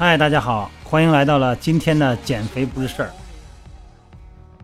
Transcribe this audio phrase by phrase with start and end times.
[0.00, 3.10] 嗨，大家好，欢迎来到了今天的减肥不是事儿。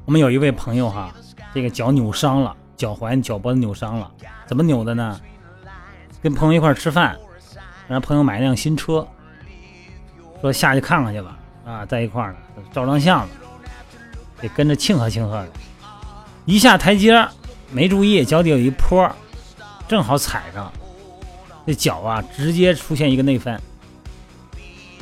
[0.05, 1.13] 我们有一位朋友哈，
[1.53, 4.09] 这个脚扭伤了，脚踝、脚脖子扭伤了，
[4.47, 5.21] 怎么扭的呢？
[6.25, 7.15] 跟朋友一块吃饭，
[7.87, 9.07] 让朋友买一辆新车，
[10.41, 12.39] 说下去看看去吧，啊，在一块儿呢，
[12.73, 13.29] 照张相，
[14.41, 15.49] 得跟着庆贺庆贺的。
[16.47, 17.29] 一下台阶
[17.71, 19.07] 没注意，脚底有一坡，
[19.87, 20.73] 正好踩上，
[21.67, 23.61] 这脚啊直接出现一个内翻。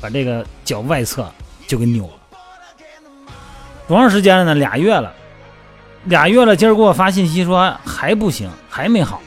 [0.00, 1.30] 把这个脚外侧
[1.68, 2.12] 就给扭了，
[3.86, 4.54] 多长时间了呢？
[4.56, 5.14] 俩月了，
[6.06, 6.56] 俩月了。
[6.56, 9.22] 今儿给我发信息说还不行，还没好。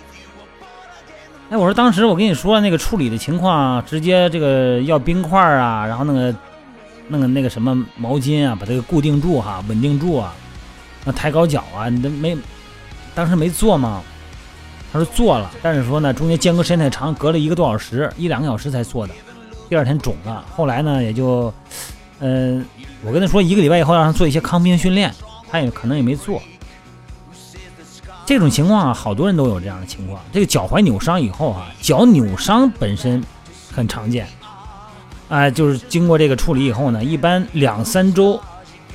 [1.50, 6.36] 哎，我说当时我跟你说那个处理的情况，直接这个要冰块啊，然后那个
[7.08, 10.34] 那个那个什么毛巾啊，把这个固定住哈，稳定住啊，
[11.04, 12.36] 那抬高脚啊，你都没
[13.14, 14.02] 当时没做吗？
[14.92, 19.14] 他说做了，但是说呢中间间隔时间太长，隔了一个多小时，一两个小时才做的。
[19.70, 21.54] 第二天肿了，后来呢，也就，
[22.20, 22.66] 嗯，
[23.04, 25.14] 我跟他说一个礼拜以后让他做一些康复训练，
[25.50, 26.42] 他也可能也没做。
[28.26, 30.20] 这种情况啊，好多人都有这样的情况。
[30.34, 33.24] 这个脚踝扭伤以后啊，脚扭伤本身
[33.72, 34.28] 很常见，
[35.30, 38.42] 啊，就是经过这个处理以后呢，一般两三周，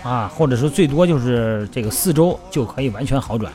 [0.02, 3.52] 啊，或者说最多就是这个四周就可以完全好转。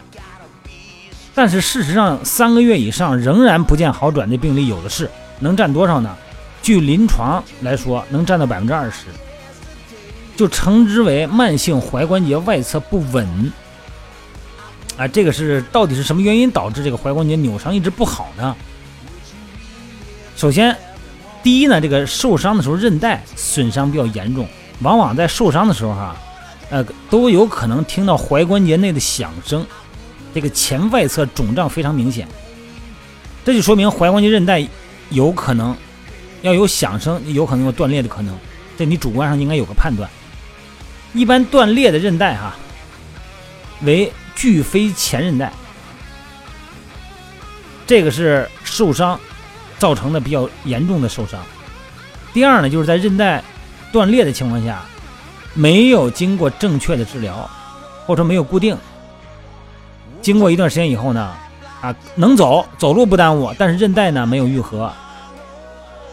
[1.33, 6.15] 但是事实上，三个月以上仍然不见好转的病例有的是，能占多少呢？
[6.61, 9.07] 据临床来说，能占到百分之二十，
[10.37, 13.51] 就称之为慢性踝关节外侧不稳。
[14.97, 18.55] 啊，这个是到底是什么原因导致这个踝关节扭伤一直不好呢？
[20.35, 20.75] 首先，
[21.43, 24.47] 第一呢，这个受伤的时候韧带损伤比较严重，
[24.81, 26.15] 往往在受伤的时候哈，
[26.69, 29.65] 呃，都有可能听到踝关节内的响声，
[30.33, 32.27] 这个前外侧肿胀非常明显，
[33.43, 34.67] 这就说明踝关节韧带
[35.09, 35.75] 有可能。
[36.41, 38.37] 要有响声，有可能有断裂的可能，
[38.77, 40.07] 这你主观上应该有个判断。
[41.11, 42.55] 一般断裂的韧带哈，
[43.81, 45.51] 为巨飞前韧带，
[47.87, 49.19] 这个是受伤
[49.79, 51.39] 造成的比较严重的受伤。
[52.33, 53.43] 第二呢，就是在韧带
[53.91, 54.83] 断裂的情况下，
[55.53, 57.49] 没有经过正确的治疗，
[58.05, 58.77] 或者说没有固定，
[60.21, 61.33] 经过一段时间以后呢，
[61.81, 64.91] 啊，能走，走路不耽误，但是韧带呢没有愈合。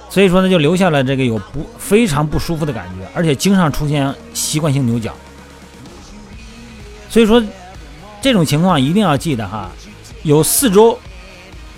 [0.08, 5.12] 所以说呢，就留下了这个有不非常不舒服的感觉，而且经常出现习惯性扭脚。
[7.08, 7.42] 所以说，
[8.22, 9.68] 这种情况一定要记得哈，
[10.22, 10.96] 有四周，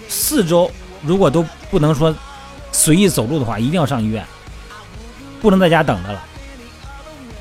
[0.09, 0.71] 四周
[1.03, 2.15] 如果都不能说
[2.71, 4.23] 随意走路的话，一定要上医院，
[5.41, 6.23] 不能在家等着了。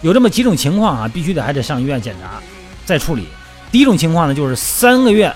[0.01, 2.41] 有这么几种情况啊，必须得还得上医院检查
[2.85, 3.27] 再处理。
[3.73, 5.33] 第一种情况呢，就是三个月，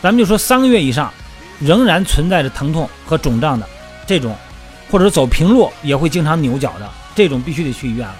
[0.00, 1.12] 咱们就说三个月以上
[1.58, 3.68] 仍然存在着疼痛和肿胀的。
[4.06, 4.36] 这种，
[4.88, 8.16] 或者走平路也会经常扭脚的，这种必须得去医院了。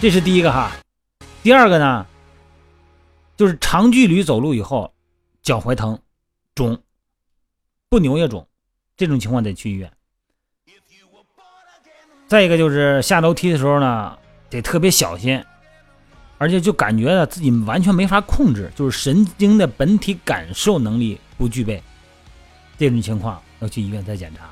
[0.00, 0.72] 这是第一个哈。
[1.42, 2.06] 第二个呢，
[3.38, 4.92] 就是长距离走路以后，
[5.42, 5.98] 脚踝疼、
[6.56, 6.82] 肿，
[7.88, 8.46] 不扭也肿，
[8.96, 9.90] 这种情况得去医院。
[12.26, 14.18] 再一个就是下楼梯的时候呢，
[14.50, 15.42] 得特别小心，
[16.36, 21.80] 而且就感觉呢自己完全没法控制，就是神经的本体感受能力不具备，
[22.76, 23.40] 这种情况。
[23.60, 24.48] 要去医院再检查。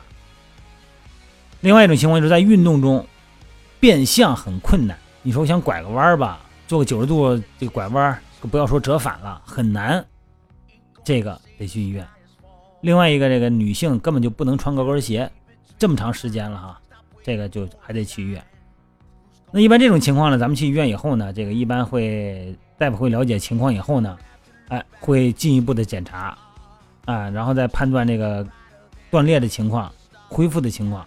[1.60, 3.06] 另外一种情况就是在运动中
[3.78, 4.98] 变向很困难。
[5.22, 10.04] 你说我想拐个弯吧，做个九十度这个拐弯，不要说折返了，很难。
[11.04, 12.06] 这个得去医院。
[12.80, 15.30] 另外一个，这个女性根本就不能穿高跟鞋，
[15.78, 16.80] 这么长时间了哈，
[17.22, 18.42] 这个就还得去医院。
[19.50, 24.16] 那一般这种情况呢，咱们去医院以后呢，这个一般会大夫会了解情况以后呢，
[24.68, 26.36] 哎，会进一步的检查
[27.04, 28.46] 啊，然后再判断这个。
[29.08, 29.90] 断裂的情况，
[30.28, 31.06] 恢复的情况，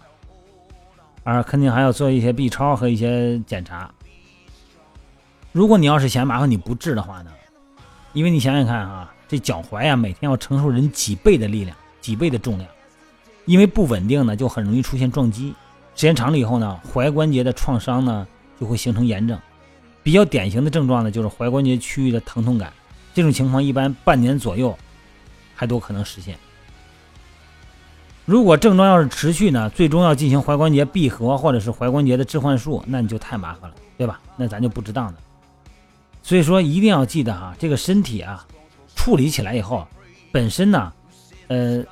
[1.22, 3.92] 啊，肯定还要做一些 B 超和一些检查。
[5.52, 7.30] 如果你要是嫌麻烦你不治的话呢，
[8.12, 12.70] 因为你想想看啊，这脚踝啊每天要承受人几倍的力量，几倍的重量，
[13.46, 15.54] 因为不稳定呢，就很容易出现撞击。
[15.96, 18.26] 时间长了以后呢，踝关节的创伤呢
[18.60, 19.38] 就会形成炎症。
[20.02, 22.72] 比较典型的症状呢就是踝关节区域的疼痛感，
[23.12, 24.76] 这种情况一般半年左右
[25.54, 26.38] 还都可能实现。
[28.24, 34.20] 如果症状要是持续呢，最终要进行踝关节闭合或者是踝关节的置换术，那你就太麻烦了，对吧？
[34.36, 35.18] 那咱就不值当的。
[36.30, 38.46] 所以说一定要记得哈，这个身体啊，
[38.94, 39.84] 处理起来以后，
[40.30, 40.92] 本身呢，
[41.48, 41.82] 呃，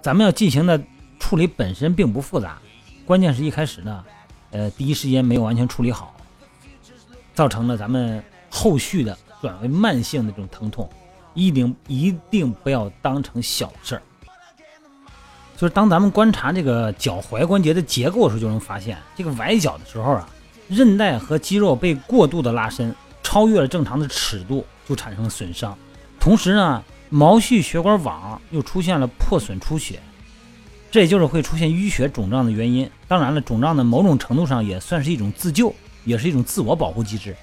[0.00, 0.82] 咱们要进行的
[1.18, 2.58] 处理本身并不复杂，
[3.04, 4.02] 关键是一开始呢，
[4.52, 6.16] 呃，第一时间没有完全处理好，
[7.34, 10.88] 造成了咱们后续的转为慢性的这种疼痛，
[11.34, 14.02] 一定一定不要当成小事儿。
[15.58, 20.26] 就是当咱们观察这个脚踝关节的结构的时候，就能发现，这个崴脚的时候啊，
[20.66, 22.96] 韧带和肌肉被过度的拉伸，
[23.30, 25.78] 超越了正常的尺度，就产生了损伤。
[26.18, 30.00] 同时呢，毛细血管网又出现了破损出血，
[30.90, 32.90] 这也就是会出现淤血肿胀的原因。
[33.06, 35.72] 当然了，肿胀的某种程度上也算是一种自救，
[36.04, 37.36] 也是一种自我保护机制，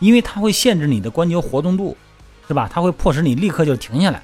[0.00, 1.96] 因为它会限制你的关节活动度，
[2.48, 2.68] 是吧？
[2.68, 4.20] 它会迫使你立刻就停下来。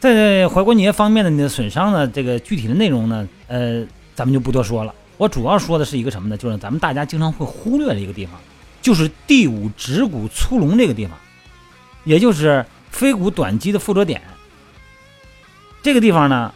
[0.00, 4.94] 在踝关节方面的你的损伤呢，这个具体的内容呢，呃，咱们就不多说了。
[5.18, 6.38] 我主要说的是一个什么呢？
[6.38, 8.40] 就是咱们大家经常会忽略的一个地方，
[8.82, 11.16] 就是第五趾骨粗隆这个地方，
[12.04, 14.20] 也就是腓骨短肌的附着点。
[15.82, 16.52] 这个地方呢，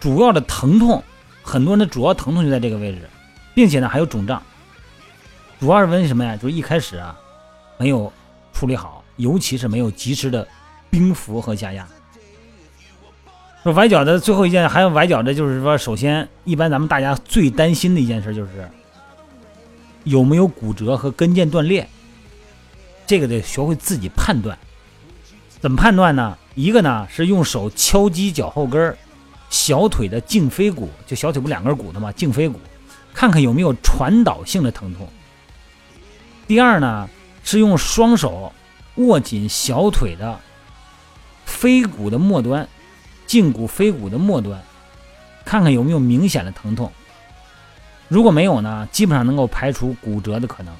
[0.00, 1.04] 主要的疼痛，
[1.42, 3.08] 很多人的主要疼痛就在这个位置，
[3.54, 4.42] 并且呢还有肿胀。
[5.60, 6.36] 主要是问什么呀？
[6.36, 7.16] 就是一开始啊，
[7.76, 8.12] 没有
[8.52, 10.46] 处理好，尤其是没有及时的
[10.88, 11.86] 冰敷和加压。
[13.64, 18.70] 说崴脚的最后一件，还有崴脚的，就是说，首先，一般咱们大家最担心的一件事就是
[20.08, 21.86] 有没有骨折和跟腱断裂，
[23.06, 24.58] 这个得学会自己判断。
[25.60, 26.36] 怎么判断呢？
[26.54, 28.96] 一个呢是用手敲击脚后跟儿
[29.50, 32.12] 小腿的胫腓骨，就小腿不两根骨头吗？
[32.12, 32.58] 胫腓骨，
[33.12, 35.08] 看看有没有传导性的疼痛。
[36.46, 37.08] 第二呢
[37.44, 38.52] 是用双手
[38.96, 40.40] 握紧小腿的
[41.44, 42.68] 腓骨的末端。
[43.26, 44.62] 胫骨、腓骨的末端，
[45.44, 46.90] 看看有没有明显的疼痛。
[48.08, 50.74] 如果没有呢，基本上能够排除骨折的可能。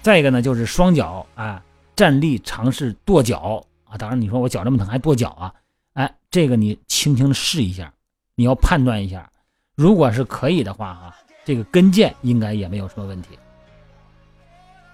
[0.00, 1.62] 再一个呢，就是双脚啊
[1.94, 3.96] 站立尝试跺脚啊。
[3.98, 5.52] 当然，你说我脚这么疼还跺脚啊？
[5.94, 7.92] 哎，这个你轻轻的试一下，
[8.34, 9.28] 你要判断一下。
[9.74, 13.30] 如果是可以的话啊，这个跟腱应该也没有什么问题。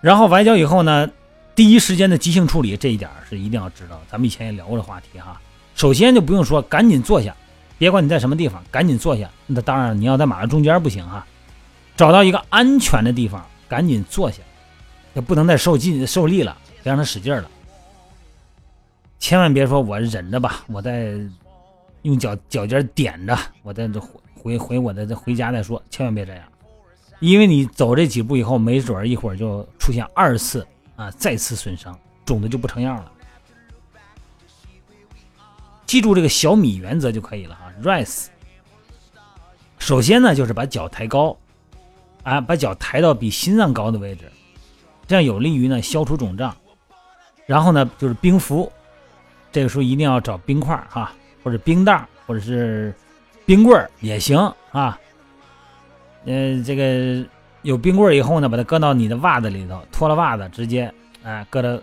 [0.00, 1.08] 然后崴脚以后呢，
[1.54, 4.00] 第一时间的急性处理这一点是一定要知道。
[4.08, 5.40] 咱们以前也聊过这话题哈。
[5.74, 7.36] 首先就不用说，赶紧坐下，
[7.78, 9.28] 别管你在什么地方，赶紧坐下。
[9.46, 11.26] 那当然，你要在马路中间不行哈，
[12.02, 14.42] 找到一个安全的地方，赶紧坐下，
[15.14, 17.48] 也不能再受劲受力了，别让他使劲了。
[19.20, 21.14] 千万别说我忍着吧，我再
[22.02, 24.02] 用脚脚尖点着，我再回
[24.34, 26.42] 回回我的回家再说，千万别这样，
[27.20, 30.66] 因为你走这几步以后，没准一会儿就出现二次
[30.96, 33.12] 啊再次损伤，肿的就不成样了。
[35.86, 38.26] 记住这个小米原则就可以了哈，rise。
[39.78, 41.36] 首先呢，就是把脚抬高，
[42.22, 44.30] 啊，把脚抬到比心脏高的位置，
[45.06, 46.56] 这样有利于呢消除肿胀。
[47.46, 48.70] 然后呢，就是冰敷，
[49.50, 52.94] 这个时候一定要找冰块哈，或者冰袋，或者是
[53.44, 54.38] 冰棍儿也行
[54.70, 54.98] 啊。
[56.24, 57.28] 嗯，这个
[57.62, 60.92] 有冰棍儿以后呢，把它搁到你的袜子里头，脱了袜子直接
[61.24, 61.76] 哎搁到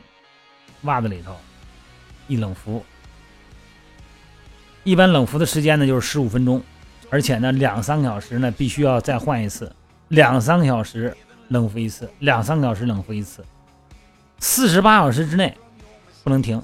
[0.84, 1.36] 袜子里头
[2.30, 2.84] 一冷敷。
[4.86, 6.64] 一般冷敷的时间呢，就是十五分钟，
[7.10, 9.72] 而且呢，两三个小时呢，必须要再换一次，
[10.10, 11.16] 两三个小时
[11.48, 13.44] 冷敷一次，两三个小时冷敷一次，
[14.40, 15.56] 四十八小时之内
[16.24, 16.62] 不能停。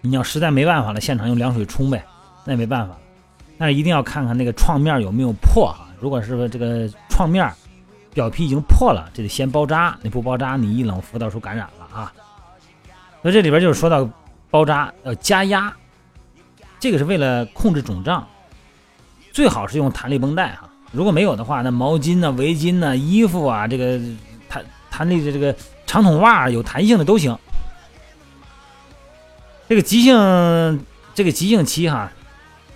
[0.00, 2.04] 你要实在没办法了，现场用凉水冲呗，
[2.44, 2.96] 那也没办法。
[3.56, 7.48] 但是一定要看看那个创面有没有破哈，如果是这个创面
[8.12, 12.12] 表皮已经破了，这得先包扎，你不包扎，你一冷敷到时候感染了啊。
[13.22, 14.08] 那这里边就是说到
[14.50, 15.72] 包扎要加压。
[16.80, 18.26] 这个是为了控制肿胀，
[19.32, 20.68] 最好是用弹力绷带哈。
[20.92, 23.98] 如果没有的话，那毛巾呢、围巾呢、衣服啊，这个
[24.48, 25.54] 弹弹力的这个
[25.86, 27.36] 长筒袜有弹性的都行。
[29.68, 30.84] 这个急性
[31.14, 32.12] 这个急性期哈，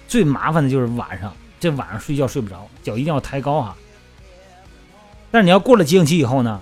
[0.08, 1.30] 最麻烦的就是晚上，
[1.60, 3.76] 这晚上睡觉睡不着，脚一定要抬高哈。
[5.30, 6.60] 但是你要过了急性期以后呢，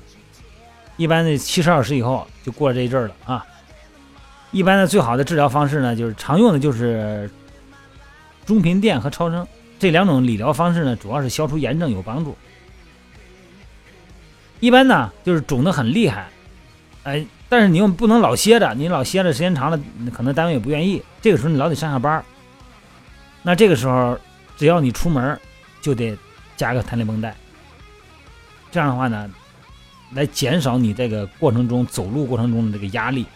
[0.96, 3.46] 一般的七十小时以后就过了这一阵了啊。
[4.50, 7.30] 一般的最好的治疗方式呢，就是常用的就是
[8.44, 9.46] 中频电和超声
[9.78, 12.36] 这两种理疗方式呢，主要是消除炎症有帮助。
[14.60, 16.28] 一般呢就是肿的很厉害，
[17.02, 19.78] 哎，但是你又不能老歇着，你老歇着时间长了，
[20.12, 21.02] 可能单位也不愿意。
[21.20, 22.24] 这个时候你老得上下班
[23.42, 24.18] 那这个时候
[24.56, 25.38] 只要你出门
[25.82, 26.16] 就得
[26.56, 27.36] 加个弹力绷带，
[28.70, 29.28] 这样的话呢，
[30.14, 33.26] 来减少你这个过程中走路过程中的这个压力。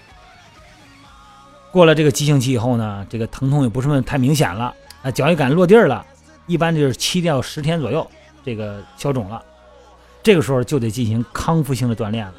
[1.71, 6.07] 过了这个急性期以后呢，这个疼痛也不是太明显了，啊，脚也敢落地儿了，
[6.49, 8.05] 一般就是七到十天左右，
[8.45, 9.40] 这个消肿了，
[10.23, 12.35] 这个时候就得进行康复性的锻炼了，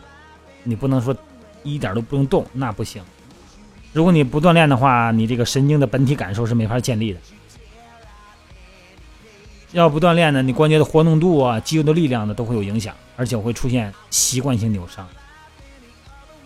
[0.64, 1.16] 你不能说
[1.64, 3.02] 一点都不用动，那不行。
[3.94, 7.20] 如果你不锻炼的话，你这个神经的本体感受是没法建立的。
[9.72, 15.08] 要不锻炼呢，你关节的活动度啊、肌肉的力量呢都会有影响，而且会出现习惯性扭伤。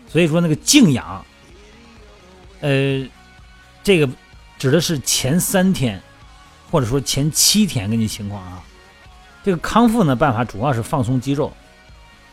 [0.10, 1.26] 所以说那个静养，
[2.60, 3.08] 呃，
[3.82, 4.10] 这个
[4.60, 6.02] 指的是前三天，
[6.74, 8.64] 或者说前七天根据情况啊。
[9.44, 11.54] 这个康复呢办法主要是放松肌肉，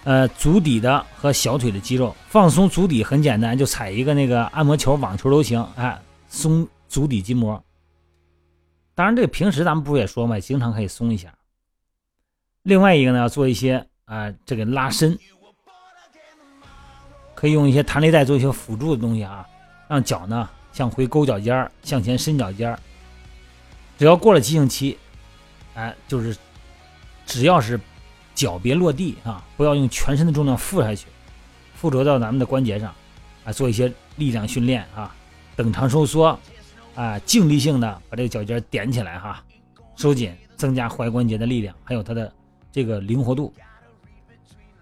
[0.05, 2.17] 呃，足底的和小腿的肌肉。
[2.27, 7.63] 放松足底很简单，就踩一个那个按摩球、网球都行，哎，松足底筋膜。
[8.95, 11.35] 当然，这个平时咱们不是也说嘛，经常可以松一下。
[12.63, 15.19] 另外一个呢，要做一些啊，这个拉伸，
[17.35, 19.47] 可以用一些弹力带做一些辅助的东西啊，
[19.87, 22.79] 让脚呢向回勾脚尖儿，向前伸脚尖儿。
[24.01, 24.99] 只要过了急性期，
[25.75, 26.37] 哎，就是。
[27.27, 27.79] 只要是
[28.35, 31.07] 脚别落地啊，不要用全身的重量负下去，
[31.75, 32.93] 附着到咱们的关节上，
[33.45, 35.15] 啊，做一些力量训练啊，
[35.55, 36.37] 等长收缩，
[36.97, 39.45] 啊，静力性的把这个脚尖点起来哈，
[39.95, 42.33] 收紧，增加踝关节的力量，还有它的
[42.73, 43.55] 这个灵活度。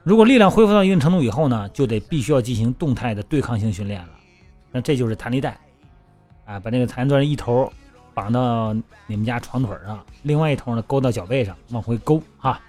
[0.04, 4.08] 如果力量恢复到一定程度以后呢，就得必须要进行动态的对抗性训练了。
[4.72, 5.60] 那这就是弹力带，
[6.46, 7.70] 啊，把那个弹力带一头。
[8.18, 8.74] 绑到
[9.06, 12.60] 你们家床腿上，另外一头呢勾到脚背上，往回勾哈。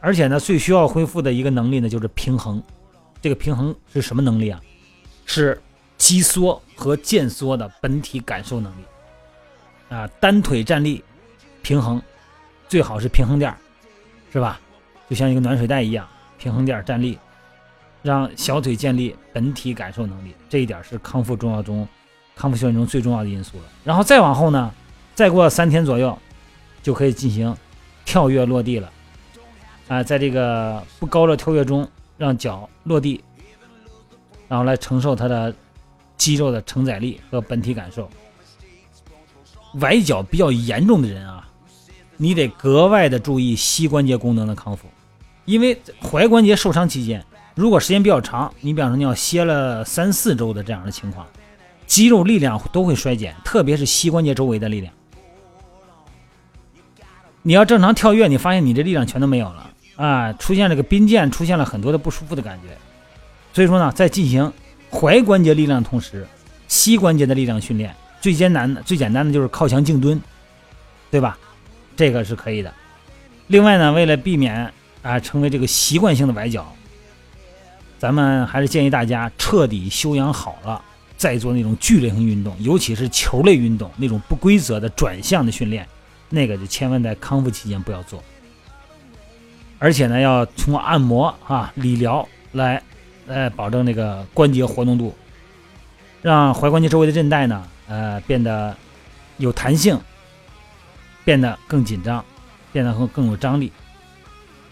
[0.00, 2.60] 而且呢，最需要恢复的一个能力呢就是平衡。
[3.22, 4.60] 这个平衡是什么能力啊？
[5.24, 5.62] 是
[5.96, 8.84] 肌缩和腱缩的本体感受能力
[9.88, 10.04] 啊。
[10.18, 11.04] 单腿站立
[11.62, 12.02] 平衡，
[12.66, 13.54] 最好是平衡垫，
[14.32, 14.60] 是吧？
[15.08, 16.08] 就像一个暖水袋一样，
[16.38, 17.16] 平衡垫站立，
[18.02, 20.34] 让小腿建立本体感受能力。
[20.48, 21.86] 这一点是康复重要中。
[22.40, 24.72] 康复训练中最重要的因素了，然后再往后呢，
[25.14, 26.18] 再过三天左右，
[26.82, 27.54] 就可以进行
[28.02, 28.90] 跳跃落地了。
[29.88, 33.22] 啊，在这个不高的跳跃中，让脚落地，
[34.48, 35.54] 然后来承受它的
[36.16, 38.08] 肌肉的承载力和本体感受。
[39.74, 41.46] 崴脚比较严重的人啊，
[42.16, 44.88] 你得格外的注意膝关节功能的康复，
[45.44, 47.22] 因为踝关节受伤期间，
[47.54, 51.26] 如果时间比较长，你比方说你要歇了三四周的这样的情况。
[51.90, 54.94] 肌肉力量都会衰减，特别是膝关节周围的力量。
[57.42, 60.32] 你要正常跳跃，你发现你这力量全都没有了啊！
[60.34, 62.68] 出现这个髌腱，出现了很多的不舒服的感觉。
[63.52, 64.52] 所以说呢，在进行
[64.92, 66.24] 踝关节力量的同时，
[66.68, 70.22] 膝关节的力量训练最艰难的、最简单的就是靠墙静蹲，
[71.10, 71.36] 对吧？
[71.96, 72.72] 这个是可以的。
[73.48, 76.72] 另外呢，为了避免啊成为这个习惯性的崴脚，
[77.98, 80.84] 咱们还是建议大家彻底休养好了。
[81.20, 85.86] 再做那种剧烈性运动，尤其是球类运动那种不规则的转向的训练，
[86.30, 88.24] 那个就千万在康复期间不要做。
[89.78, 92.82] 而且呢，要通过按摩啊、理疗来，
[93.26, 95.14] 来保证那个关节活动度，
[96.22, 98.74] 让踝关节周围的韧带呢，呃，变得
[99.36, 100.00] 有弹性，
[101.22, 102.24] 变得更紧张，
[102.72, 103.70] 变得更更有张力。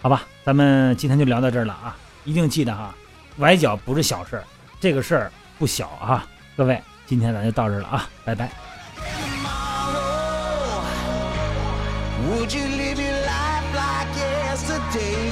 [0.01, 1.95] 好吧，咱们今天就聊到这儿了啊！
[2.25, 2.95] 一定记得哈，
[3.37, 4.45] 崴脚不是小事儿，
[4.81, 6.27] 这个事儿不小啊。
[6.59, 8.51] 各位，今天咱就到这了啊，拜拜。
[12.27, 15.28] Would you live your life like yesterday